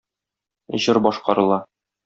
Җыр 0.87 1.01
башкарыла. 1.09 1.63